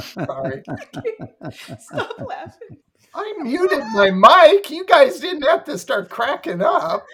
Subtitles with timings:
[0.00, 0.62] Sorry.
[1.78, 2.78] Stop laughing.
[3.14, 4.70] I muted my mic.
[4.70, 7.06] You guys didn't have to start cracking up.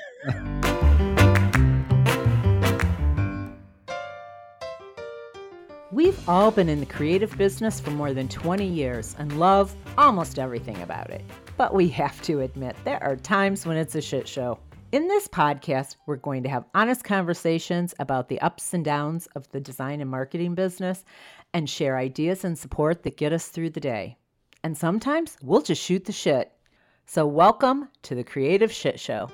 [5.93, 10.39] We've all been in the creative business for more than 20 years and love almost
[10.39, 11.23] everything about it.
[11.57, 14.59] But we have to admit, there are times when it's a shit show.
[14.93, 19.49] In this podcast, we're going to have honest conversations about the ups and downs of
[19.51, 21.05] the design and marketing business
[21.55, 24.17] and share ideas and support that get us through the day.
[24.65, 26.51] And sometimes we'll just shoot the shit.
[27.07, 29.31] So, welcome to the Creative Shit Show.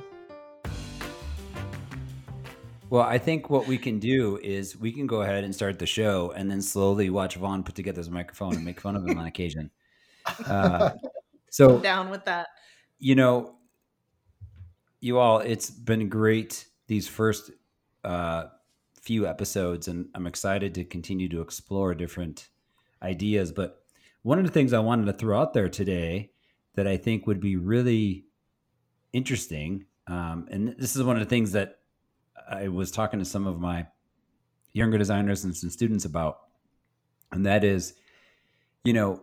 [2.90, 5.86] Well, I think what we can do is we can go ahead and start the
[5.86, 9.18] show and then slowly watch Von put together his microphone and make fun of him
[9.18, 9.70] on occasion.
[10.45, 10.90] Uh,
[11.50, 12.48] so, down with that.
[12.98, 13.56] You know,
[15.00, 17.50] you all, it's been great these first
[18.04, 18.45] uh,
[19.00, 22.48] few episodes, and I'm excited to continue to explore different
[23.02, 23.52] ideas.
[23.52, 23.82] But
[24.23, 26.32] one of the things I wanted to throw out there today
[26.74, 28.26] that I think would be really
[29.12, 31.79] interesting, um, and this is one of the things that
[32.51, 33.87] I was talking to some of my
[34.73, 36.40] younger designers and some students about,
[37.32, 37.95] and that is,
[38.85, 39.23] you know,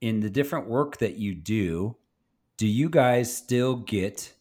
[0.00, 1.96] in the different work that you do,
[2.58, 4.33] do you guys still get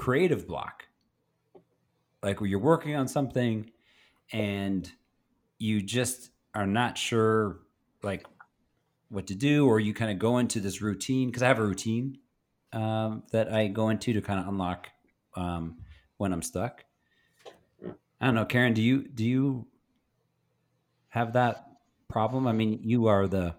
[0.00, 0.86] creative block?
[2.22, 3.70] Like where you're working on something
[4.32, 4.90] and
[5.58, 7.58] you just are not sure
[8.02, 8.24] like
[9.10, 11.66] what to do, or you kind of go into this routine because I have a
[11.66, 12.16] routine
[12.72, 14.88] um, that I go into to kind of unlock
[15.36, 15.76] um,
[16.16, 16.84] when I'm stuck.
[18.20, 18.72] I don't know, Karen.
[18.72, 19.66] Do you do you
[21.08, 21.66] have that
[22.08, 22.46] problem?
[22.46, 23.54] I mean, you are the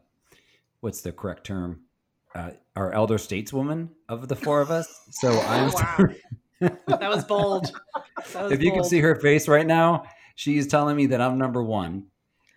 [0.80, 1.82] what's the correct term?
[2.34, 4.88] Uh, our elder stateswoman of the four of us.
[5.12, 5.72] So I'm.
[5.72, 6.70] wow.
[6.88, 7.72] that was bold.
[8.34, 8.82] That was if you bold.
[8.82, 10.04] can see her face right now,
[10.36, 12.08] she's telling me that I'm number one,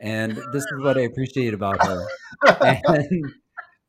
[0.00, 2.06] and this is what I appreciate about her.
[2.86, 3.25] And,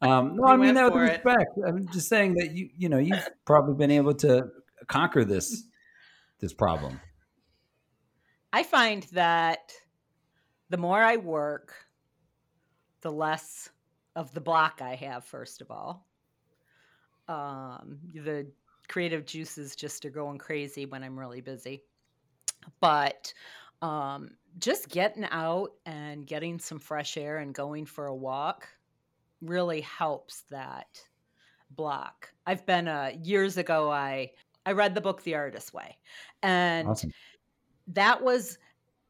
[0.02, 1.24] um, no, I mean that with for it.
[1.24, 1.52] respect.
[1.68, 4.48] I'm just saying that you you know you've probably been able to
[4.88, 5.64] conquer this
[6.40, 7.00] this problem.
[8.52, 9.72] I find that
[10.70, 11.74] the more I work,
[13.02, 13.70] the less
[14.16, 16.08] of the block I have, first of all.
[17.28, 18.48] Um, the
[18.88, 21.84] creative juices just are going crazy when I'm really busy.
[22.80, 23.34] But
[23.82, 28.68] um, just getting out and getting some fresh air and going for a walk
[29.42, 31.00] really helps that
[31.72, 32.32] block.
[32.46, 33.92] I've been uh, years ago.
[33.92, 34.32] I
[34.66, 35.98] I read the book The Artist Way,
[36.42, 37.14] and Awesome.
[37.88, 38.58] that was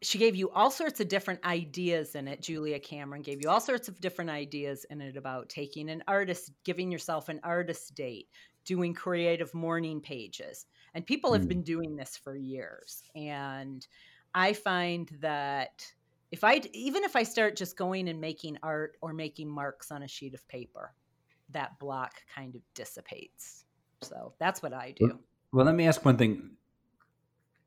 [0.06, 3.60] she gave you all sorts of different ideas in it julia cameron gave you all
[3.60, 8.28] sorts of different ideas in it about taking an artist giving yourself an artist date
[8.66, 11.50] doing creative morning pages and people have Mm.
[11.50, 13.88] been doing this for years and
[14.34, 15.86] i find that
[16.32, 20.04] if i even if i start just going and making art or making marks on
[20.04, 20.94] a sheet of paper
[21.50, 23.66] that block kind of dissipates
[24.02, 25.20] so that's what i do
[25.52, 26.58] Well, let me ask one thing.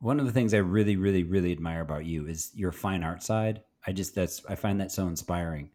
[0.00, 3.22] One of the things I really, really, really admire about you is your fine art
[3.22, 3.64] side.
[3.86, 5.70] I just that's I find that so inspiring.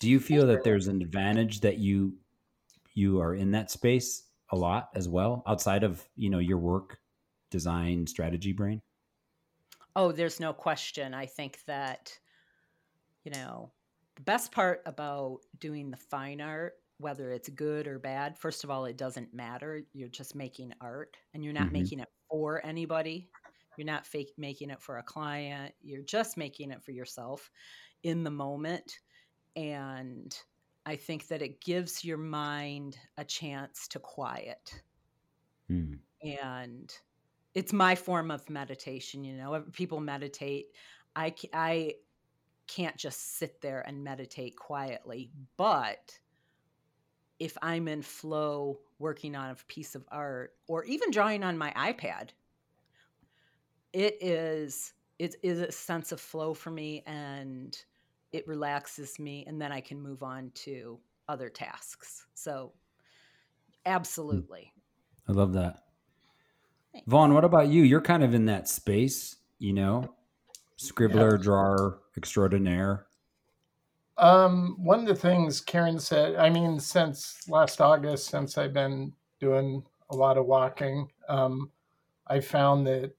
[0.00, 2.18] Do you feel that there's an advantage that you
[2.94, 7.00] you are in that space a lot as well, outside of you know your work,
[7.50, 8.82] design, strategy brain?
[9.94, 11.14] Oh, there's no question.
[11.14, 12.18] I think that,
[13.24, 13.72] you know,
[14.16, 18.70] the best part about doing the fine art, whether it's good or bad, first of
[18.70, 19.82] all, it doesn't matter.
[19.92, 21.72] You're just making art and you're not Mhm.
[21.72, 23.30] making it for anybody.
[23.76, 25.74] You're not fake making it for a client.
[25.82, 27.50] You're just making it for yourself
[28.02, 29.00] in the moment.
[29.56, 30.36] And
[30.86, 34.82] I think that it gives your mind a chance to quiet
[35.68, 35.94] Hmm.
[36.22, 36.92] and
[37.54, 40.66] it's my form of meditation you know people meditate
[41.16, 41.94] i i
[42.66, 46.18] can't just sit there and meditate quietly but
[47.38, 51.72] if i'm in flow working on a piece of art or even drawing on my
[51.72, 52.28] ipad
[53.92, 57.82] it is it is a sense of flow for me and
[58.32, 60.98] it relaxes me and then i can move on to
[61.28, 62.72] other tasks so
[63.86, 64.72] absolutely
[65.30, 65.84] I love that.
[66.92, 67.06] Thanks.
[67.08, 67.82] Von, what about you?
[67.84, 70.12] You're kind of in that space, you know,
[70.76, 73.06] scribbler, drawer extraordinaire.
[74.20, 79.14] Um, one of the things Karen said, I mean, since last August, since I've been
[79.40, 81.70] doing a lot of walking, um,
[82.26, 83.12] I found that,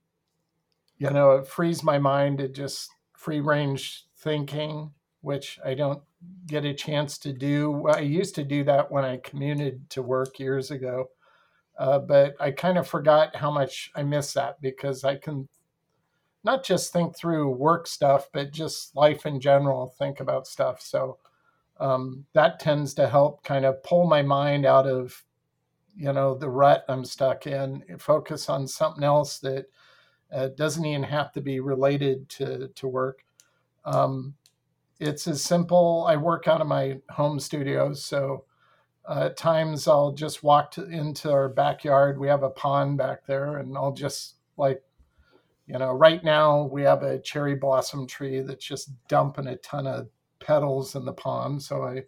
[0.99, 6.03] you know, it frees my mind to just free range thinking, which I don't
[6.45, 7.87] get a chance to do.
[7.87, 11.09] I used to do that when I commuted to work years ago.
[11.79, 15.49] Uh, but I kind of forgot how much I miss that because I can
[16.43, 20.81] not just think through work stuff, but just life in general, think about stuff.
[20.81, 21.17] So
[21.79, 25.23] um, that tends to help kind of pull my mind out of,
[25.95, 29.65] you know, the rut I'm stuck in, focus on something else that
[30.31, 33.25] uh, doesn't even have to be related to, to work.
[33.85, 34.33] Um,
[34.99, 36.05] it's as simple.
[36.07, 38.45] I work out of my home studio, so
[39.05, 42.19] uh, at times I'll just walk to, into our backyard.
[42.19, 44.83] We have a pond back there, and I'll just like,
[45.71, 49.87] you know, right now we have a cherry blossom tree that's just dumping a ton
[49.87, 50.09] of
[50.39, 51.61] petals in the pond.
[51.63, 52.03] So I,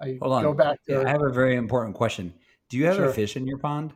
[0.00, 0.42] I Hold on.
[0.42, 1.06] go back there.
[1.06, 2.34] I have a very important question.
[2.68, 3.08] Do you have Sure.
[3.08, 3.92] a fish in your pond?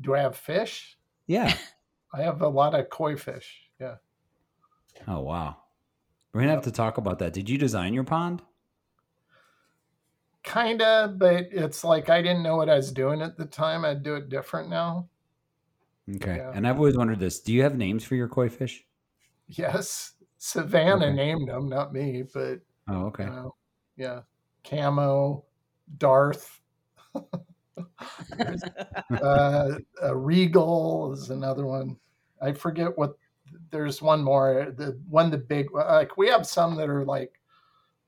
[0.00, 0.98] Do I have fish?
[1.26, 1.54] Yeah.
[2.12, 3.62] I have a lot of koi fish.
[3.80, 3.96] Yeah.
[5.06, 5.56] Oh wow.
[6.32, 7.32] We're gonna have to talk about that.
[7.32, 8.42] Did you design your pond?
[10.42, 13.84] Kinda, but it's like I didn't know what I was doing at the time.
[13.84, 15.08] I'd do it different now.
[16.16, 16.36] Okay.
[16.36, 16.50] Yeah.
[16.54, 17.40] And I've always wondered this.
[17.40, 18.84] Do you have names for your koi fish?
[19.48, 20.12] Yes.
[20.38, 21.14] Savannah Okay.
[21.14, 23.24] named them, not me, but Oh, okay.
[23.24, 23.54] you know,
[23.96, 24.20] yeah.
[24.64, 25.44] Camo,
[25.98, 26.60] Darth,
[29.22, 29.70] uh,
[30.02, 31.96] a Regal is another one.
[32.40, 33.14] I forget what.
[33.70, 34.72] There's one more.
[34.76, 37.40] The one the big like we have some that are like,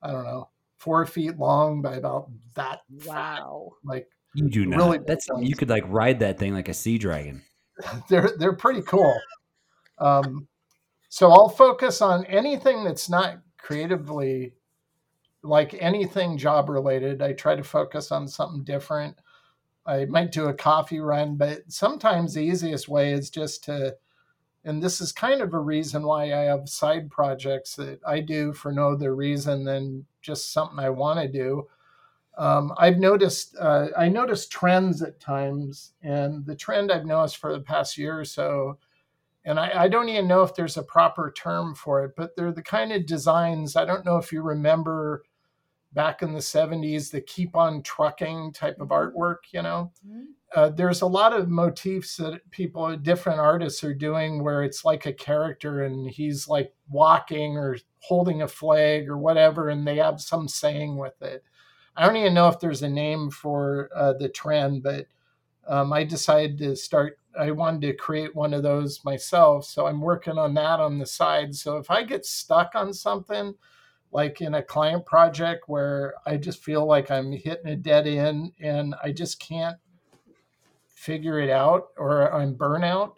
[0.03, 2.81] I don't know, four feet long by about that.
[3.01, 3.07] fat.
[3.07, 3.73] wow.
[3.85, 4.77] Like You do not.
[4.77, 5.49] Really That's ones.
[5.49, 7.43] you could like ride that thing like a sea dragon.
[8.09, 9.15] they're they're pretty cool.
[9.99, 10.49] Um,
[11.09, 14.55] so I'll focus on anything that's not creatively
[15.43, 17.21] like anything job related.
[17.23, 19.17] I try to focus on something different.
[19.85, 23.97] I might do a coffee run, but sometimes the easiest way is just to
[24.65, 28.53] and this is kind of a reason why I have side projects that I do
[28.53, 31.67] for no other reason than just something I want to do.
[32.39, 37.53] Um, I've noticed uh, I notice trends at times, and the trend I've noticed for
[37.53, 38.79] the past year or so,
[39.45, 42.53] and I, I don't even know if there's a proper term for it, but they're
[42.53, 43.77] the kind of designs.
[43.77, 45.25] I don't know if you remember
[45.93, 49.93] back in the 70s the keep on trucking type of artwork, you know
[50.55, 55.07] uh, there's a lot of motifs that people, different artists are doing where it's like
[55.07, 60.21] a character and he's like walking or holding a flag or whatever, and they have
[60.21, 61.43] some saying with it.
[61.97, 65.07] I don't even know if there's a name for uh, the trend, but
[65.67, 67.19] um, I decided to start.
[67.39, 71.07] I wanted to create one of those myself, so I'm working on that on the
[71.07, 71.55] side.
[71.55, 73.55] So if I get stuck on something,
[74.13, 78.53] like in a client project where I just feel like I'm hitting a dead end
[78.61, 79.79] and I just can't
[80.87, 83.15] figure it out or I'm burnout,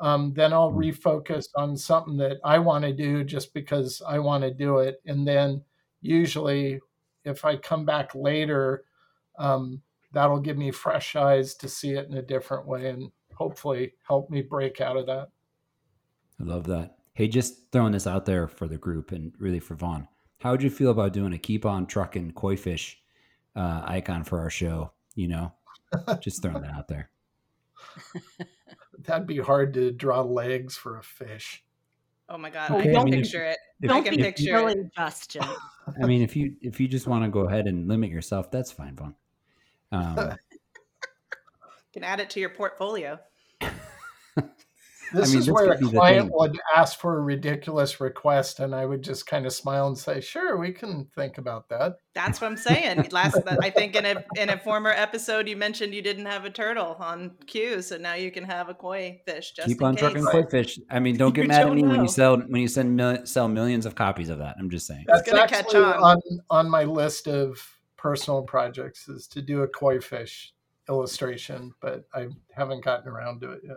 [0.00, 4.42] um, then I'll refocus on something that I want to do just because I want
[4.42, 5.00] to do it.
[5.06, 5.62] And then
[6.00, 6.80] usually,
[7.24, 8.84] if I come back later,
[9.38, 9.82] um,
[10.12, 14.30] that'll give me fresh eyes to see it in a different way and hopefully help
[14.30, 15.28] me break out of that.
[16.40, 16.96] I love that.
[17.14, 20.08] Hey, just throwing this out there for the group and really for Von.
[20.40, 23.00] How would you feel about doing a keep on trucking koi fish
[23.54, 24.92] uh, icon for our show?
[25.14, 25.52] You know,
[26.20, 27.10] just throwing that out there.
[28.98, 31.64] That'd be hard to draw legs for a fish.
[32.28, 33.58] Oh my god, Okay, I can I mean, if- picture it.
[33.80, 34.78] If, I Don't can be if, picture it.
[34.96, 35.42] Justin.
[36.02, 38.70] I mean, if you if you just want to go ahead and limit yourself, that's
[38.70, 39.14] fine, Von.
[39.90, 40.36] Um,
[41.92, 43.18] can add it to your portfolio.
[45.14, 48.86] This mean, is this where a client would ask for a ridiculous request, and I
[48.86, 52.50] would just kind of smile and say, "Sure, we can think about that." That's what
[52.50, 53.08] I'm saying.
[53.10, 56.50] Last, I think in a in a former episode, you mentioned you didn't have a
[56.50, 59.52] turtle on cue, so now you can have a koi fish.
[59.52, 60.00] Just keep in on case.
[60.00, 60.78] trucking koi fish.
[60.90, 62.96] I mean, don't get You mad at don't me when you sell when you send
[62.96, 64.56] mil- sell millions of copies of that.
[64.58, 65.04] I'm just saying.
[65.06, 66.02] That's That's gonna catch on.
[66.02, 67.60] on on my list of
[67.96, 70.52] personal projects is to do a koi fish
[70.88, 73.76] illustration, but I haven't gotten around to it yet.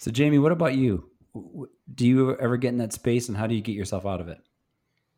[0.00, 1.10] So, Jamie, what about you?
[1.94, 4.28] Do you ever get in that space, and how do you get yourself out of
[4.28, 4.38] it?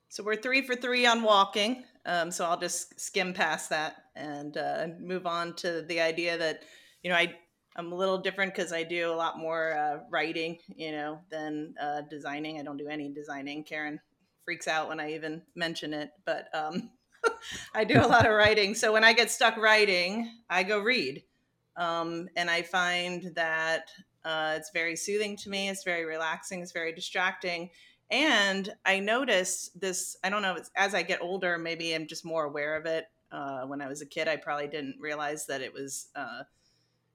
[0.09, 1.85] So we're three for three on walking.
[2.05, 6.65] Um, so I'll just skim past that and uh, move on to the idea that,
[7.05, 7.33] you know, I
[7.77, 11.77] I'm a little different because I do a lot more uh, writing, you know, than
[11.81, 12.59] uh, designing.
[12.59, 13.63] I don't do any designing.
[13.63, 14.01] Karen
[14.45, 16.91] freaks out when I even mention it, but um,
[17.75, 18.75] I do a lot of writing.
[18.75, 21.23] So when I get stuck writing, I go read,
[21.77, 23.93] um, and I find that
[24.25, 25.69] uh, it's very soothing to me.
[25.69, 26.61] It's very relaxing.
[26.61, 27.71] It's very distracting.
[28.11, 32.45] And I notice this, I don't know, as I get older, maybe I'm just more
[32.45, 33.07] aware of it.
[33.31, 36.43] Uh, when I was a kid, I probably didn't realize that it was uh,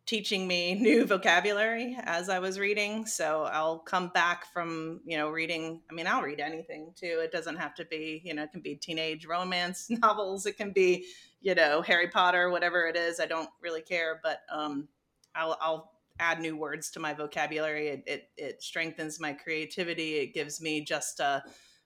[0.08, 3.06] teaching me new vocabulary as I was reading.
[3.06, 5.82] So I'll come back from, you know, reading.
[5.92, 7.20] I mean, I'll read anything too.
[7.24, 10.48] It doesn't have to be, you know, it can be teenage romance novels.
[10.48, 11.06] It can be,
[11.42, 13.20] you know, Harry Potter, whatever it is.
[13.20, 14.20] I don't really care.
[14.24, 14.88] But um,
[15.36, 17.90] I'll, I'll add new words to my vocabulary.
[17.90, 20.16] It it, it strengthens my creativity.
[20.16, 21.44] It gives me just a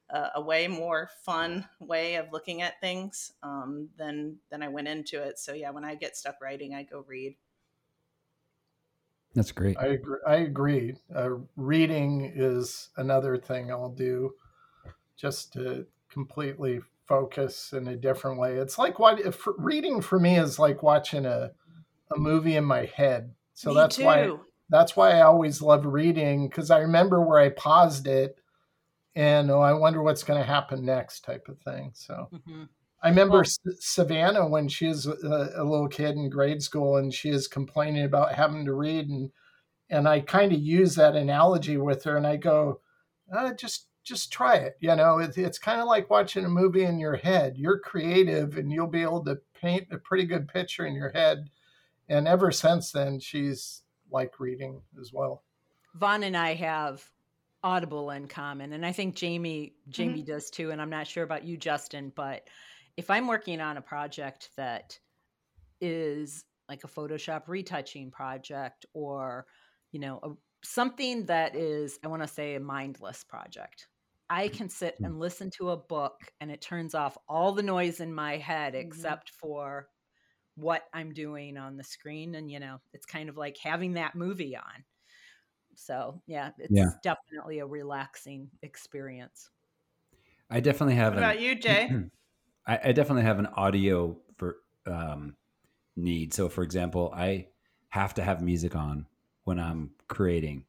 [0.10, 4.88] a, a way more fun way of looking at things um, than than I went
[4.88, 5.40] into it.
[5.40, 7.38] So yeah, when I get stuck writing, I go read.
[9.34, 9.78] That's great.
[9.78, 10.20] I agree.
[10.28, 10.96] I agree.
[11.14, 14.36] Uh, reading is another thing I'll do
[15.16, 18.58] just to completely focus in a different way.
[18.58, 21.54] It's like what if reading for me is like watching a
[22.16, 23.36] a movie in my head.
[23.54, 24.04] So Me that's too.
[24.06, 24.38] why
[24.70, 28.40] that's why I always love reading because I remember where I paused it
[29.16, 31.92] and oh, I wonder what's going to happen next type of thing.
[31.94, 32.70] So Mhm.
[33.04, 36.98] I remember Well- S- Savannah when she was a, a little kid in grade school
[36.98, 39.32] and she is complaining about having to read and
[39.90, 42.82] and I kind of use that analogy with her and I go,
[43.36, 44.78] uh, just just try it.
[44.80, 47.58] You know, it, it's kind of like watching a movie in your head.
[47.58, 51.50] You're creative and you'll be able to paint a pretty good picture in your head.
[52.12, 55.44] And ever since then, she's like reading as well.
[55.96, 57.10] Von and I have
[57.64, 60.72] Audible in common, and I think Jamie Jamie does too.
[60.72, 62.50] And I'm not sure about you, Justin, but
[62.98, 65.00] if I'm working on a project that
[65.80, 69.46] is like a Photoshop retouching project, or
[69.94, 70.32] you know, a,
[70.64, 73.88] something that is, I want to say, a mindless project.
[74.30, 75.06] I can sit Mm.
[75.06, 78.74] and listen to a book and it turns off all the noise in my head
[78.74, 78.82] Mhm.
[78.82, 79.90] except for
[80.56, 82.36] what I'm doing on the screen.
[82.36, 84.84] And, you know, it's kind of like having that movie on.
[85.76, 86.92] So, yeah, it's Yeah.
[87.04, 89.50] definitely a relaxing experience.
[90.50, 91.90] I definitely have What an, about you, Jay?
[92.68, 95.36] I, I definitely have an audio for um,
[95.96, 96.34] need.
[96.34, 97.48] So, for example, I
[97.90, 99.08] have to have music on
[99.46, 100.66] when I'm creating,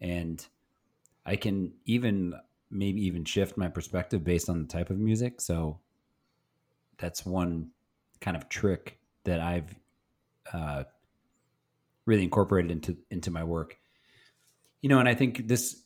[0.00, 0.44] and
[1.26, 2.34] I can even
[2.70, 5.40] maybe even shift my perspective based on the type of music.
[5.40, 5.80] So,
[6.98, 7.70] that's one
[8.20, 9.74] kind of trick that I've
[10.52, 10.84] uh,
[12.06, 13.78] really incorporated into into my work.
[14.82, 15.82] You know, and I think this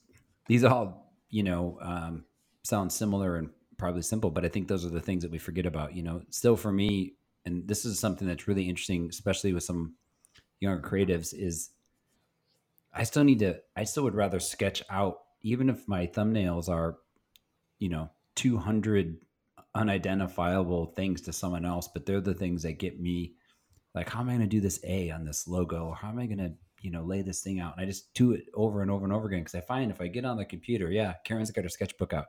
[0.46, 2.24] these all you know um,
[2.62, 5.66] sound similar and probably simple, but I think those are the things that we forget
[5.66, 5.94] about.
[5.94, 7.14] You know, still for me,
[7.44, 9.94] and this is something that's really interesting, especially with some
[10.60, 11.70] younger creatives, is
[12.92, 13.60] I still need to.
[13.76, 16.96] I still would rather sketch out, even if my thumbnails are,
[17.78, 19.16] you know, two hundred
[19.74, 23.34] unidentifiable things to someone else, but they're the things that get me.
[23.94, 25.86] Like, how am I going to do this A on this logo?
[25.86, 27.74] Or how am I going to, you know, lay this thing out?
[27.76, 30.00] And I just do it over and over and over again because I find if
[30.00, 32.26] I get on the computer, yeah, Karen's got her sketchbook out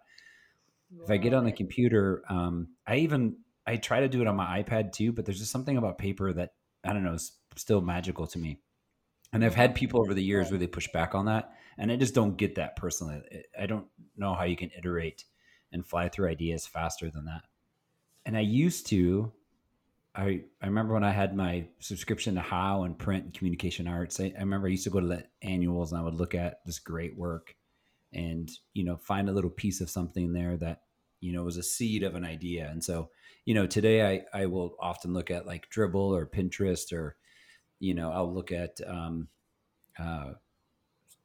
[1.04, 4.36] if I get on the computer, um, I even I try to do it on
[4.36, 6.52] my iPad too, but there's just something about paper that
[6.84, 8.60] I don't know is still magical to me.
[9.34, 12.16] And I've had people over the years really push back on that, and I just
[12.16, 13.22] don't get that personally.
[13.60, 15.26] I don't know how you can iterate
[15.72, 17.44] and fly through ideas faster than that.
[18.26, 19.32] And I used to.
[20.18, 24.18] I, I remember when I had my subscription to How and Print and Communication Arts.
[24.22, 26.60] I, I remember I used to go to the annuals and I would look at
[26.66, 27.54] this great work
[28.16, 30.82] and you know find a little piece of something there that
[31.20, 33.10] you know was a seed of an idea and so
[33.44, 37.18] you know today i i will often look at like Dribbble or pinterest or
[37.80, 39.28] you know i'll look at um
[40.00, 40.32] uh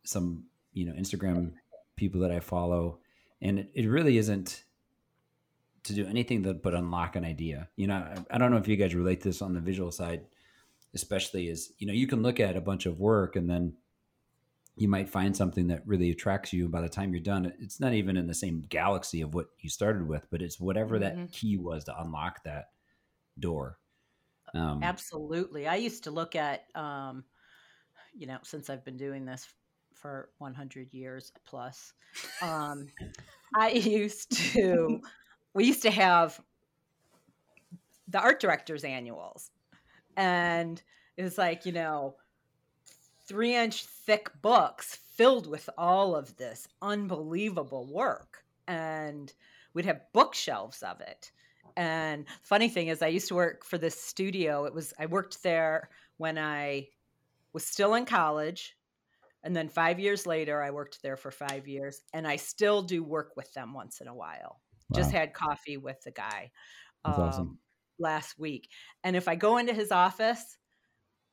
[0.04, 1.52] some you know instagram
[1.96, 2.98] people that i follow
[3.42, 4.64] and it, it really isn't
[5.82, 8.68] to do anything that but unlock an idea you know I, I don't know if
[8.68, 10.22] you guys relate this on the visual side
[10.94, 13.74] especially is you know you can look at a bunch of work and then
[14.80, 16.62] you might find something that really attracts you.
[16.62, 19.48] And by the time you're done, it's not even in the same galaxy of what
[19.60, 22.70] you started with, but it's whatever that key was to unlock that
[23.38, 23.78] door.
[24.54, 25.66] Um, Absolutely.
[25.66, 27.24] I used to look at, um,
[28.14, 29.46] you know, since I've been doing this
[30.00, 31.92] for 100 years plus,
[32.42, 32.88] um,
[33.56, 35.00] I used to,
[35.54, 36.40] we used to have
[38.08, 39.50] the art directors annuals.
[40.16, 40.82] And
[41.16, 42.16] it was like, you know,
[43.26, 48.44] three inch thick books filled with all of this unbelievable work.
[48.66, 49.32] And
[49.74, 51.30] we'd have bookshelves of it.
[51.76, 54.64] And funny thing is, I used to work for this studio.
[54.64, 56.88] It was I worked there when I
[57.52, 58.76] was still in college,
[59.42, 63.02] and then five years later, I worked there for five years, and I still do
[63.02, 64.60] work with them once in a while.
[64.94, 66.50] Just had coffee with the guy
[67.04, 67.58] um, awesome.
[67.98, 68.68] last week,
[69.04, 70.58] and if I go into his office,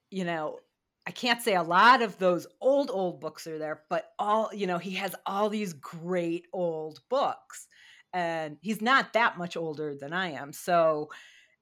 [0.09, 0.57] you know.
[1.05, 4.67] I can't say a lot of those old old books are there, but all you
[4.67, 7.69] know, he has all these great old books
[8.13, 10.53] and he's not that much older than I am.
[10.53, 11.09] So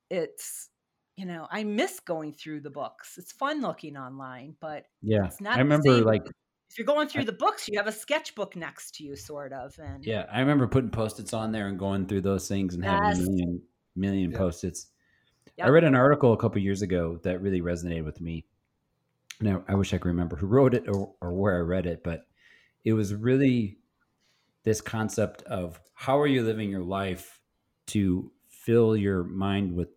[0.09, 0.69] it's
[1.15, 3.17] you know, I miss going through the books.
[3.17, 5.25] It's fun looking online, but yeah.
[5.25, 6.25] it's not I remember like,
[6.69, 9.73] if you're going through the books, you have a sketchbook next to you, sort of.
[9.79, 13.11] And yeah, I remember putting post-its on there and going through those things and having
[13.11, 13.61] a million,
[13.95, 14.37] million Yeah.
[14.37, 14.87] post-its.
[15.61, 18.45] I read an article a couple years ago that really resonated with me.
[19.39, 22.03] now I wish I could remember who wrote it or, or where I read it,
[22.03, 22.27] but
[22.83, 23.77] it was really
[24.63, 27.39] this concept of how are you living your life
[27.87, 29.94] to fill your mind with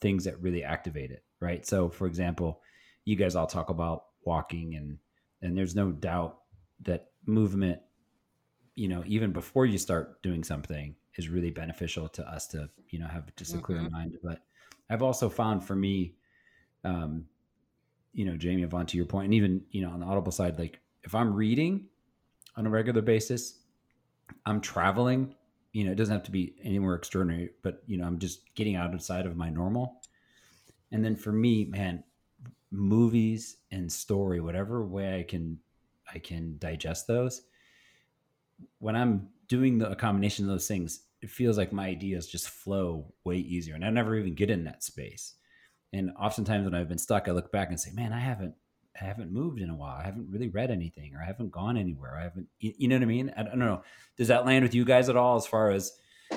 [0.00, 1.66] things that really activate it, right?
[1.66, 2.62] So, for example,
[3.04, 4.98] you guys all talk about walking, and
[5.42, 6.38] and there's no doubt
[6.82, 7.80] that movement,
[8.74, 12.98] you know, even before you start doing something, is really beneficial to us to you
[12.98, 13.90] know have just a clear Mhm.
[13.90, 14.18] mind.
[14.22, 14.42] But
[14.90, 16.16] I've also found for me,
[16.84, 17.26] um,
[18.12, 20.58] you know, Jamie, Yvonne, to your point, and even you know on the Audible side,
[20.58, 21.88] like if I'm reading
[22.56, 23.60] on a regular basis,
[24.44, 25.34] I'm traveling.
[25.76, 28.76] You know, it doesn't have to be anywhere extraordinary, but you know, I'm just getting
[28.76, 30.00] outside of my normal.
[30.90, 32.02] And then for me, man,
[32.70, 35.58] movies and story, whatever way I can,
[36.10, 37.42] I can digest those.
[38.78, 42.48] When I'm doing the, a combination of those things, it feels like my ideas just
[42.48, 45.34] flow way easier, and I never even get in that space.
[45.92, 48.54] And oftentimes when I've been stuck, I look back and say, "Man, I haven't
[49.00, 49.96] I haven't moved in a while.
[49.96, 52.16] I haven't really read anything, or I haven't gone anywhere.
[52.16, 53.32] I haven't, you, know what I mean?
[53.36, 53.82] I, I don't know.
[54.16, 55.92] Does that land with you guys at all, as far as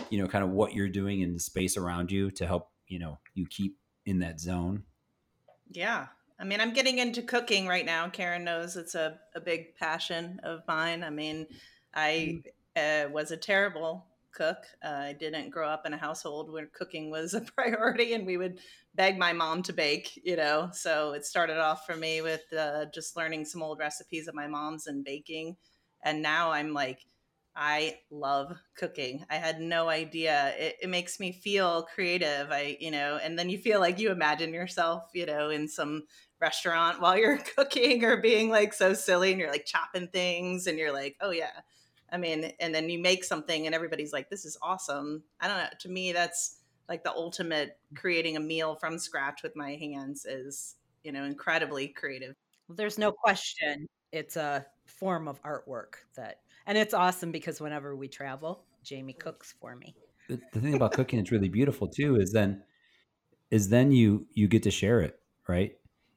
[0.10, 3.00] you know, kind of what you're doing in the space around you to help you
[3.00, 4.84] know you keep in that zone?
[5.72, 6.08] Yeah.
[6.40, 8.08] I mean, I'm getting into cooking right now.
[8.08, 11.04] Karen knows it's a, a big passion of mine.
[11.04, 11.48] I mean,
[11.94, 12.42] I
[12.78, 14.58] uh, was a terrible cook.
[14.84, 18.38] Uh, I didn't grow up in a household where cooking was a priority, and we
[18.38, 18.60] would
[18.96, 20.70] beg my mom to bake, you know.
[20.74, 24.48] So it started off for me with uh, just learning some old recipes of my
[24.48, 25.58] mom's and baking.
[26.04, 27.00] And now I'm like,
[27.56, 29.26] I love cooking.
[29.30, 30.54] I had no idea.
[30.58, 32.52] It, it makes me feel creative.
[32.52, 36.04] I, you know, and then you feel like you imagine yourself, you know, in some
[36.40, 40.78] restaurant while you're cooking or being like so silly and you're like chopping things and
[40.78, 41.62] you're like, oh yeah.
[42.12, 45.24] I mean, and then you make something and everybody's like, this is awesome.
[45.40, 45.70] I don't know.
[45.82, 50.76] To me, that's like the ultimate creating a meal from scratch with my hands is,
[51.04, 52.34] you know, incredibly creative.
[52.68, 57.96] Well, there's no question it's a form of artwork that and it's awesome because whenever
[57.96, 59.96] we travel jamie cooks for me
[60.28, 62.64] The, the thing about cooking that's really beautiful too is then
[63.52, 65.74] is then you you get to share it, right?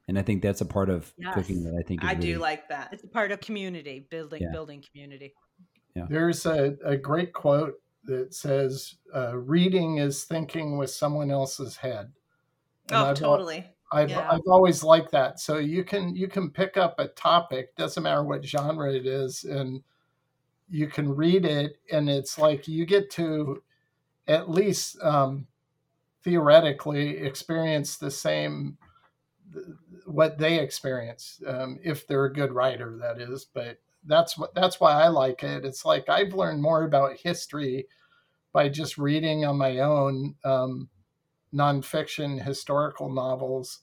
[0.08, 2.68] And I think that's a part of cooking that I think is I do like
[2.68, 2.92] that.
[2.92, 4.50] it's a part of community building Yeah.
[4.50, 5.34] building community
[6.08, 12.12] There's a, a great quote that says, uh, "Reading is thinking with someone else's head."
[12.88, 13.66] And Oh, I've al- totally.
[13.92, 14.28] I've, Yeah.
[14.30, 15.38] I've always liked that.
[15.38, 19.44] So you can you can pick up a topic, doesn't matter what genre it is,
[19.44, 19.82] and
[20.68, 23.62] you can read it, and it's like you get to
[24.28, 25.46] at least um,
[26.22, 28.78] theoretically experience the same
[30.06, 34.80] what they experience um, if they're a good writer that is but that's what that's
[34.80, 37.86] why i like it it's like i've learned more about history
[38.52, 40.88] by just reading on my own um,
[41.54, 43.80] nonfiction historical novels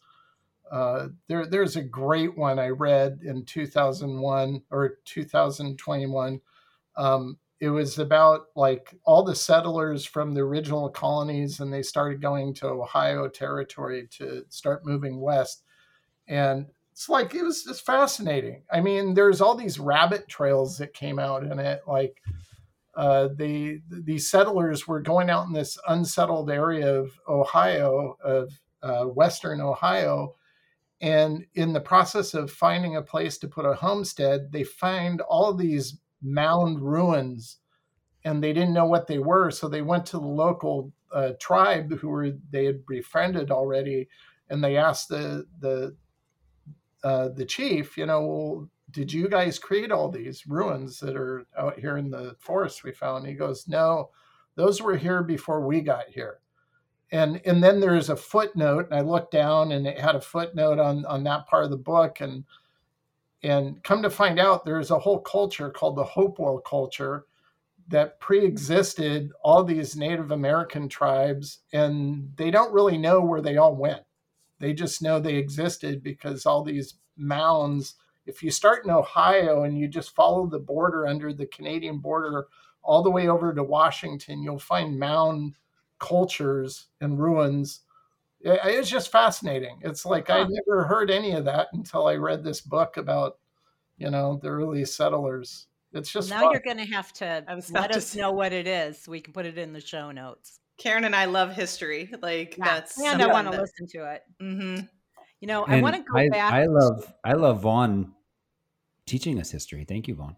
[0.72, 6.42] uh, there, there's a great one I read in 2001 or 2021.
[6.96, 12.22] Um, it was about like all the settlers from the original colonies, and they started
[12.22, 15.64] going to Ohio territory to start moving west.
[16.28, 16.68] And
[17.00, 18.64] it's like it was just fascinating.
[18.70, 22.22] I mean, there's all these rabbit trails that came out in it, like
[22.94, 28.52] uh, the these settlers were going out in this unsettled area of Ohio, of
[28.84, 30.36] uh, western Ohio,
[31.00, 35.54] and in the process of finding a place to put a homestead, they find all
[35.54, 37.60] these mound ruins,
[38.26, 41.98] and they didn't know what they were, so they went to the local uh, tribe
[42.00, 44.10] who were they had befriended already,
[44.50, 45.96] and they asked the the
[47.04, 51.46] uh, the chief, you know, well, did you guys create all these ruins that are
[51.58, 53.26] out here in the forest we found?
[53.26, 54.10] He goes, no,
[54.56, 56.40] those were here before we got here.
[57.12, 60.78] And and then there's a footnote, and I looked down, and it had a footnote
[60.78, 62.44] on on that part of the book, and
[63.42, 67.26] and come to find out, there's a whole culture called the Hopewell culture
[67.88, 73.76] that pre-existed all these Native American tribes, and they don't really know where they all
[73.76, 74.04] went.
[74.60, 77.96] They just know they existed because all these mounds.
[78.26, 82.48] If you start in Ohio and you just follow the border under the Canadian border
[82.84, 85.56] all the way over to Washington, you'll find mound
[86.00, 87.82] cultures and ruins.
[88.42, 89.80] It's just fascinating.
[89.82, 93.38] It's like I'd never heard any of that until I read this book about,
[93.98, 95.68] you know, the early settlers.
[95.92, 96.52] It's just now fun.
[96.52, 98.68] you're going to have to I was about let to us say- know what it
[98.68, 102.12] is so we can put it in the show notes Karen and I love history.
[102.22, 104.86] Like Yeah, that's and i want to listen to it Mm-hmm.
[105.40, 108.14] you know i want to go I, back I love I love Von
[109.06, 109.86] teaching us history.
[109.88, 110.36] Thank you, Von.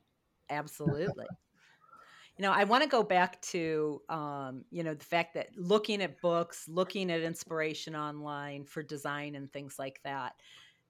[0.49, 1.25] absolutely
[2.37, 6.01] you know i want to go back to um, you know the fact that looking
[6.01, 10.33] at books looking at inspiration online for design and things like that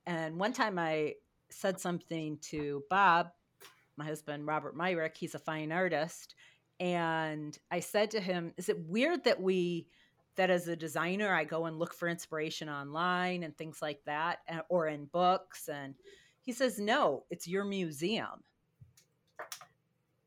[0.05, 1.15] and one time I
[1.49, 3.27] said something to Bob,
[3.97, 6.35] my husband, Robert Myrick, he's a fine artist.
[6.81, 9.85] And I said to him, Is it weird that we,
[10.35, 14.39] that as a designer, I go and look for inspiration online and things like that,
[14.67, 15.69] or in books?
[15.69, 15.93] And
[16.41, 18.43] he says, No, it's your museum.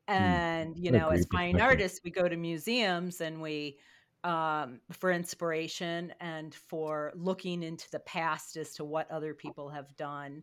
[0.07, 0.13] Hmm.
[0.13, 3.77] And, you know, as fine artists, we go to museums and we,
[4.23, 9.93] um, for inspiration and for looking into the past as to what other people have
[9.97, 10.41] done.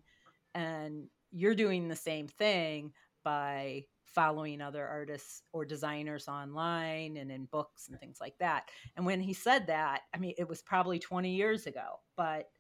[0.55, 2.93] And you're doing the same thing
[3.25, 8.69] by following other artists or designers online and in books and things like that.
[8.97, 12.51] And when he said that, I mean, it was probably 20 years ago, but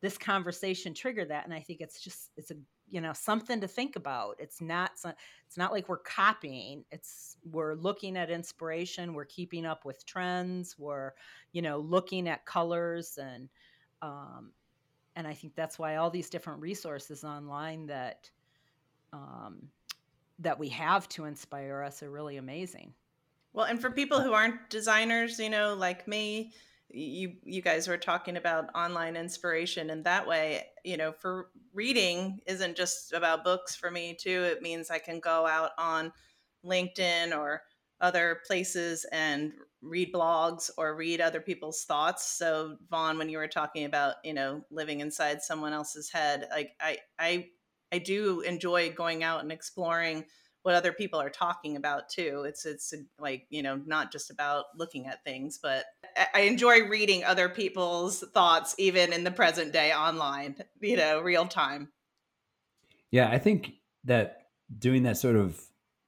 [0.00, 1.44] this conversation triggered that.
[1.44, 2.56] And I think it's just, it's a
[2.92, 4.90] you know something to think about it's not
[5.46, 10.76] it's not like we're copying it's we're looking at inspiration we're keeping up with trends
[10.78, 11.12] we're
[11.52, 13.48] you know looking at colors and
[14.02, 14.52] um
[15.16, 18.30] and i think that's why all these different resources online that
[19.14, 19.68] um
[20.42, 22.94] that we have to inspire us are really amazing.
[23.52, 26.52] Well and for people who aren't designers you know like me
[26.88, 30.66] you you guys were talking about online inspiration and that way.
[30.84, 34.42] You know for reading isn't just about books for me too.
[34.44, 36.12] It means i can go out on
[36.64, 37.62] linkedin or
[38.00, 42.26] other places and read blogs or read other people's thoughts.
[42.36, 46.72] So Von when you were talking about you know living inside someone else's head like
[46.80, 47.46] i i
[47.92, 50.24] i do enjoy going out and exploring
[50.62, 52.44] what other people are talking about too.
[52.46, 55.84] It's it's uh, like you know not just about looking at things, but
[56.34, 60.56] I enjoy reading other people's thoughts even in the present day online.
[60.80, 61.92] You know, real time.
[63.10, 63.74] Yeah, I think
[64.04, 64.46] that
[64.78, 65.60] doing that sort of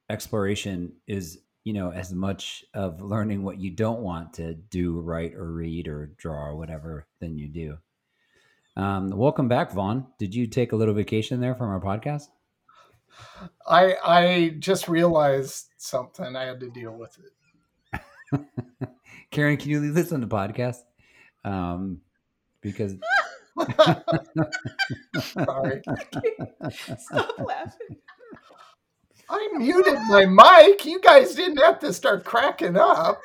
[0.09, 5.33] exploration is you know as much of learning what you don't want to do, write
[5.33, 7.77] or read or draw or whatever than you do.
[8.77, 10.05] Um, welcome back, Von.
[10.19, 12.27] Did you take a little vacation there from our podcast?
[13.65, 16.35] I I just realized something.
[16.35, 17.17] I had to deal with
[18.33, 18.41] it.
[19.31, 20.79] Karen, can you listen to the podcast?
[21.45, 22.01] Um,
[22.59, 22.95] because
[25.21, 25.81] sorry,
[26.97, 27.97] stop laughing.
[29.29, 30.85] I muted my mic.
[30.85, 33.21] You guys didn't have to start cracking up.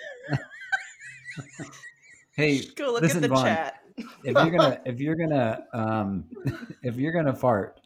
[2.36, 3.79] hey, go look listen, at the Von, chat.
[4.24, 6.24] If you're gonna, if you're gonna, um,
[6.82, 7.80] if you're gonna fart,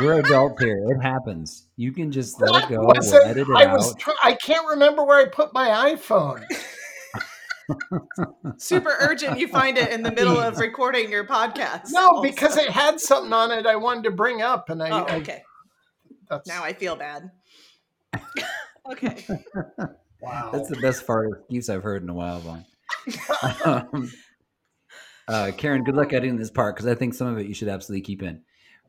[0.00, 0.84] we're adults here.
[0.88, 1.68] It happens.
[1.76, 2.80] You can just let it go.
[2.80, 3.94] We'll edit it I was.
[3.96, 6.44] Tr- I can't remember where I put my iPhone.
[8.58, 9.38] Super urgent.
[9.38, 11.90] You find it in the middle of recording your podcast.
[11.90, 12.22] No, also.
[12.22, 14.90] because it had something on it I wanted to bring up, and I.
[14.90, 15.42] Oh, okay.
[16.30, 17.30] I, now I feel bad.
[18.92, 19.24] okay.
[20.20, 20.50] Wow.
[20.52, 22.64] That's the best fart excuse I've heard in a while, Von.
[23.64, 24.10] um,
[25.28, 27.68] uh, Karen, good luck editing this part because I think some of it you should
[27.68, 28.42] absolutely keep in.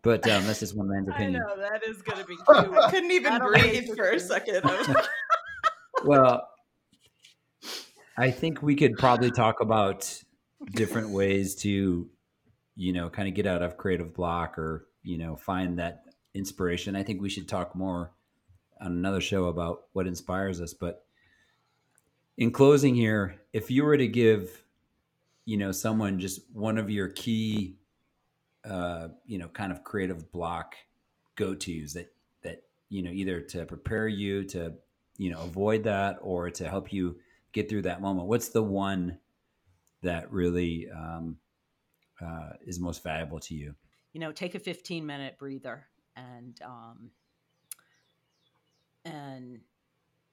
[0.03, 1.41] But um, that's just one man's opinion.
[1.41, 2.77] I know that is going to be cute.
[2.77, 4.61] I couldn't even breathe for a second.
[6.05, 6.47] well,
[8.17, 10.23] I think we could probably talk about
[10.71, 12.09] different ways to,
[12.75, 16.95] you know, kind of get out of creative block or you know find that inspiration.
[16.95, 18.11] I think we should talk more
[18.79, 20.73] on another show about what inspires us.
[20.73, 21.03] But
[22.37, 24.63] in closing here, if you were to give,
[25.47, 27.77] you know, someone just one of your key
[28.69, 30.75] uh, you know, kind of creative block
[31.35, 34.73] go tos that that you know either to prepare you to
[35.17, 37.15] you know avoid that or to help you
[37.53, 38.27] get through that moment?
[38.27, 39.19] What's the one
[40.03, 41.37] that really um,
[42.21, 43.73] uh, is most valuable to you?
[44.11, 47.11] You know, take a 15 minute breather and um,
[49.05, 49.61] and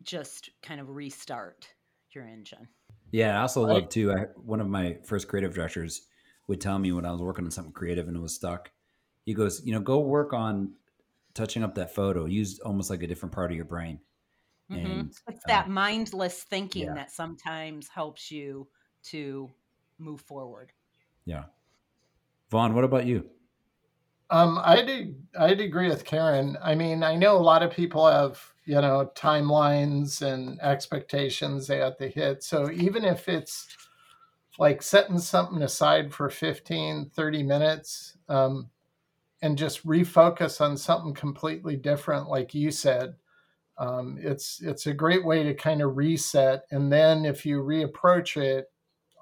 [0.03, 1.69] just kind of restart
[2.15, 2.69] your engine.
[3.11, 4.13] Yeah, I also love too.
[4.13, 6.07] I, one of my first creative directors
[6.49, 8.71] would tell me when I was working on something creative and it was stuck.
[9.25, 10.75] He goes, you know, go work on
[11.33, 12.27] touching up that photo.
[12.27, 14.01] Use almost like a different part of your brain.
[14.71, 14.87] Mm-hmm.
[14.87, 16.95] And it's uh, that mindless thinking yeah.
[16.95, 18.69] that sometimes helps you
[19.05, 19.51] to
[19.99, 20.73] move forward.
[21.25, 21.45] Yeah.
[22.51, 23.31] Von, what about you?
[24.31, 26.57] Um, I'd I'd agree with Karen.
[26.63, 31.79] I mean, I know a lot of people have you know timelines and expectations they
[31.79, 32.43] have to hit.
[32.43, 33.67] So even if it's
[34.59, 38.71] like setting something aside for 15 30 minutes um,
[39.43, 43.15] and just refocus on something completely different like you said
[43.79, 48.37] um, it's it's a great way to kind of reset and then if you reapproach
[48.41, 48.67] it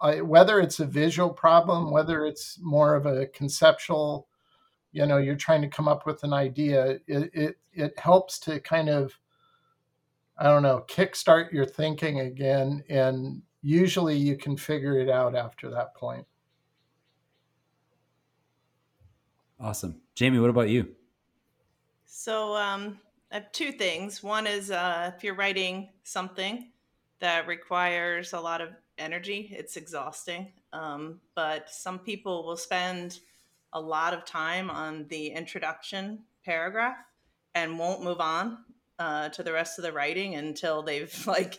[0.03, 4.29] I, whether it's a visual problem whether it's more of a conceptual
[4.93, 8.61] you know you're trying to come up with an idea it it, it helps to
[8.61, 9.19] kind of
[10.39, 15.71] i don't know kickstart your thinking again and usually you can figure it out after
[15.71, 16.27] that point.
[19.59, 20.01] Awesome.
[20.17, 20.89] Jamie, what about you?
[22.05, 22.99] So um,
[23.31, 24.23] I have two things.
[24.23, 26.73] One is uh, if you're writing something
[27.21, 30.53] that requires a lot of energy, it's exhausting.
[30.73, 33.21] Um, but some people will spend
[33.73, 36.97] a lot of time on the introduction paragraph
[37.55, 38.59] and won't move on
[38.99, 41.59] uh, to the rest of the writing until they've like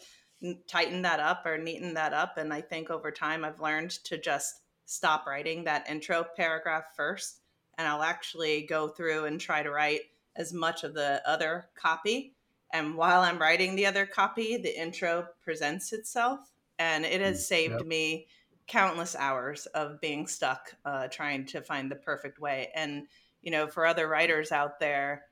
[0.68, 2.38] tightened that up or neatened that up.
[2.38, 7.40] And I think over time I've learned to just stop writing that intro paragraph first,
[7.78, 10.02] and I'll actually go through and try to write
[10.36, 12.34] as much of the other copy.
[12.72, 16.40] And while I'm writing the other copy, the intro presents itself.
[16.80, 17.86] And it has mm, saved yep.
[17.86, 18.28] me
[18.68, 22.70] countless hours of being stuck uh, trying to find the perfect way.
[22.76, 23.08] And,
[23.42, 25.24] you know, for other writers out there,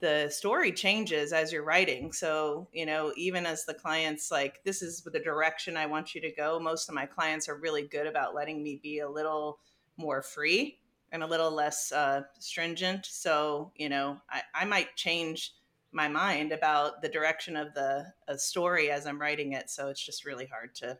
[0.00, 2.12] the story changes as you're writing.
[2.12, 6.20] So, you know, even as the clients like, this is the direction I want you
[6.20, 9.58] to go, most of my clients are really good about letting me be a little
[9.96, 10.78] more free
[11.10, 13.06] and a little less uh, stringent.
[13.06, 15.54] So, you know, I, I might change
[15.90, 19.70] my mind about the direction of the story as I'm writing it.
[19.70, 20.98] So it's just really hard to,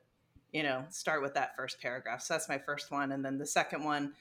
[0.52, 2.22] you know, start with that first paragraph.
[2.22, 3.12] So that's my first one.
[3.12, 4.12] And then the second one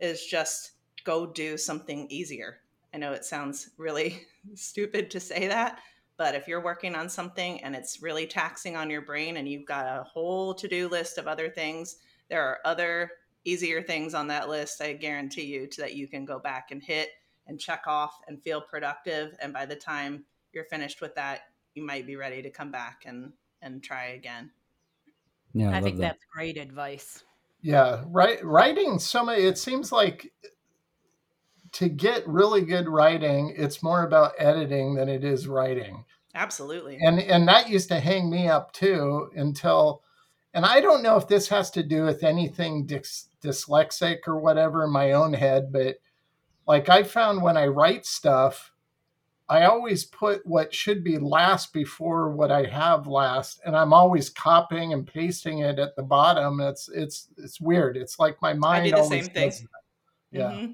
[0.00, 0.72] is just
[1.04, 2.58] go do something easier.
[2.92, 5.78] I know it sounds really stupid to say that,
[6.16, 9.66] but if you're working on something and it's really taxing on your brain and you've
[9.66, 11.96] got a whole to do list of other things,
[12.28, 13.12] there are other
[13.44, 16.82] easier things on that list, I guarantee you, to that you can go back and
[16.82, 17.10] hit
[17.46, 19.36] and check off and feel productive.
[19.40, 21.42] And by the time you're finished with that,
[21.74, 24.50] you might be ready to come back and and try again.
[25.56, 26.02] Yeah, I, I think that.
[26.02, 27.22] that's great advice.
[27.62, 28.44] Yeah, right.
[28.44, 29.28] Writing some.
[29.28, 30.32] It seems like
[31.72, 36.04] to get really good writing, it's more about editing than it is writing.
[36.34, 36.98] Absolutely.
[37.00, 40.02] And and that used to hang me up too until
[40.54, 44.84] and I don't know if this has to do with anything dys, dyslexic or whatever
[44.84, 45.96] in my own head, but
[46.66, 48.72] like I found when I write stuff,
[49.48, 54.28] I always put what should be last before what I have last, and I'm always
[54.28, 56.60] copying and pasting it at the bottom.
[56.60, 57.96] It's it's it's weird.
[57.96, 58.86] It's like my mind.
[58.86, 59.52] I do the same thing.
[60.32, 60.50] Yeah.
[60.50, 60.72] Mm-hmm.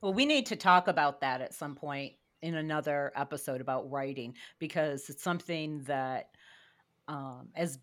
[0.00, 4.34] Well, we need to talk about that at some point in another episode about writing
[4.58, 6.28] because it's something that,
[7.08, 7.78] um, as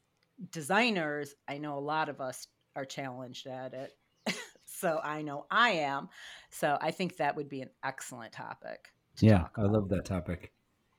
[0.51, 3.93] designers, I know a lot of us are challenged at it.
[4.65, 6.09] so I know I am.
[6.51, 8.89] So I think that would be an excellent topic.
[9.17, 10.51] To yeah, I love that topic.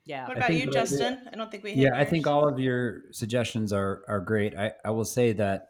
[0.05, 0.27] Yeah.
[0.27, 1.19] What about you, Justin?
[1.31, 1.73] I don't think we.
[1.73, 4.55] Yeah, I think all of your suggestions are are great.
[4.55, 5.69] I I will say that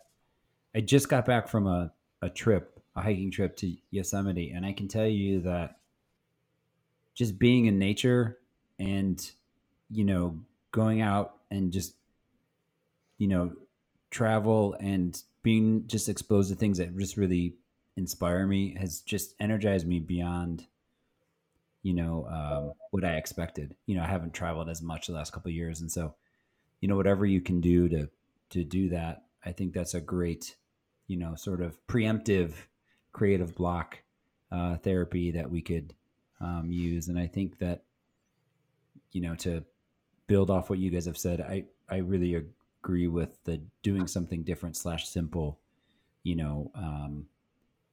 [0.75, 4.73] I just got back from a a trip, a hiking trip to Yosemite, and I
[4.73, 5.77] can tell you that
[7.13, 8.39] just being in nature
[8.79, 9.31] and
[9.89, 10.39] you know
[10.71, 11.93] going out and just
[13.19, 13.53] you know
[14.09, 17.55] travel and being just exposed to things that just really
[17.97, 20.65] inspire me has just energized me beyond
[21.83, 23.75] you know um, what i expected.
[23.85, 26.15] You know i haven't traveled as much the last couple years and so
[26.81, 28.09] you know whatever you can do to
[28.49, 30.55] to do that i think that's a great
[31.07, 32.53] you know sort of preemptive
[33.11, 33.99] creative block
[34.51, 35.93] uh, therapy that we could
[36.41, 37.83] um, use and i think that
[39.11, 39.63] you know to
[40.27, 42.35] build off what you guys have said i i really
[42.83, 45.57] agree with the doing something different slash simple,
[46.23, 47.25] you know, um,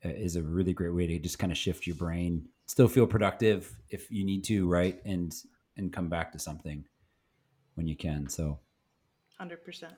[0.02, 3.76] is a really great way to just kind of shift your brain, still feel productive
[3.88, 5.00] if you need to, right?
[5.04, 5.34] And
[5.76, 6.84] and come back to something
[7.74, 8.28] when you can.
[8.28, 8.60] So,
[9.36, 9.94] hundred percent.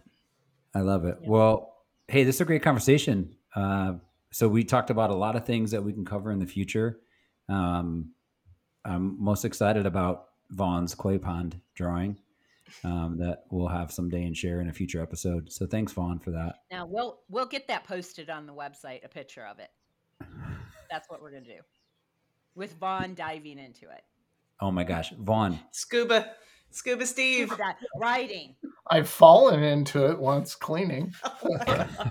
[0.74, 1.18] I love it.
[1.20, 1.28] Yeah.
[1.28, 1.74] Well,
[2.08, 3.36] hey, this is a great conversation.
[3.54, 3.94] Uh,
[4.30, 7.00] so we talked about a lot of things that we can cover in the future.
[7.50, 8.12] Um,
[8.86, 12.16] I'm most excited about Von's clay pond drawing
[12.84, 15.52] um, that we'll have someday and share in a future episode.
[15.52, 16.60] So thanks, Von, for that.
[16.70, 19.68] Now we'll we'll get that posted on the website, a picture of it.
[20.90, 21.60] That's what we're gonna do.
[22.54, 24.02] With Von diving into it.
[24.60, 25.58] Oh my gosh, Von.
[25.70, 26.32] Scuba.
[26.70, 27.48] Scuba Steve.
[27.48, 28.54] Scuba writing.
[28.90, 31.12] I've fallen into it once cleaning.
[31.44, 32.10] Oh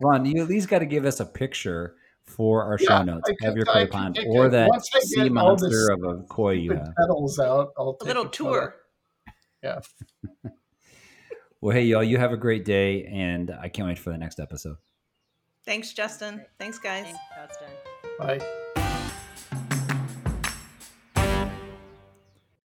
[0.02, 3.30] Von, you at least got to give us a picture for our yeah, show notes.
[3.38, 6.94] Can, have your koi pond or that sea monster of a koi you have.
[6.98, 7.72] Petals out.
[7.78, 8.74] I'll a little tour.
[9.62, 9.80] Yeah.
[11.60, 14.40] well, hey, y'all, you have a great day, and I can't wait for the next
[14.40, 14.76] episode.
[15.64, 16.44] Thanks, Justin.
[16.58, 17.04] Thanks, guys.
[17.04, 17.68] Thanks, Justin.
[18.18, 18.63] Bye.